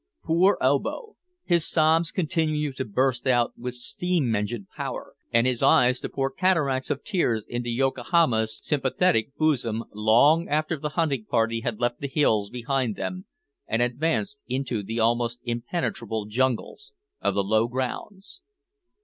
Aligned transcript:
Poor 0.23 0.57
Obo! 0.61 1.15
his 1.43 1.69
sobs 1.69 2.09
continued 2.11 2.75
to 2.75 2.83
burst 2.85 3.27
out 3.27 3.53
with 3.55 3.75
steam 3.75 4.33
engine 4.35 4.65
power, 4.75 5.13
and 5.31 5.45
his 5.45 5.61
eyes 5.61 5.99
to 5.99 6.09
pour 6.09 6.31
cataracts 6.31 6.89
of 6.89 7.03
tears 7.03 7.45
into 7.47 7.69
Yohama's 7.69 8.57
sympathetic 8.65 9.35
bosom, 9.35 9.83
long 9.93 10.49
after 10.49 10.79
the 10.79 10.89
hunting 10.97 11.25
party 11.25 11.59
had 11.59 11.79
left 11.79 11.99
the 11.99 12.07
hills 12.07 12.49
behind 12.49 12.95
them, 12.95 13.27
and 13.67 13.83
advanced 13.83 14.39
into 14.47 14.81
the 14.81 14.99
almost 14.99 15.39
impenetrable 15.43 16.25
jungles 16.25 16.93
of 17.21 17.35
the 17.35 17.43
low 17.43 17.67
grounds. 17.67 18.41